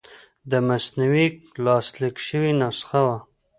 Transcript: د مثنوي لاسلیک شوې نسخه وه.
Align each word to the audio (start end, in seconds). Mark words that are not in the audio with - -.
د 0.49 0.51
مثنوي 0.67 1.25
لاسلیک 1.65 2.15
شوې 2.27 2.51
نسخه 2.61 2.99
وه. 3.05 3.17